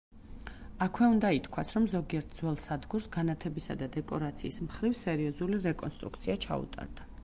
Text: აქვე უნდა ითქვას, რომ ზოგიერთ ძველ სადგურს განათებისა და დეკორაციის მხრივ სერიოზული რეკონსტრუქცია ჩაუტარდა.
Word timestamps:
აქვე 0.85 1.09
უნდა 1.15 1.29
ითქვას, 1.39 1.73
რომ 1.75 1.85
ზოგიერთ 1.91 2.33
ძველ 2.39 2.57
სადგურს 2.63 3.09
განათებისა 3.19 3.79
და 3.83 3.91
დეკორაციის 3.99 4.61
მხრივ 4.71 5.01
სერიოზული 5.07 5.65
რეკონსტრუქცია 5.69 6.41
ჩაუტარდა. 6.47 7.13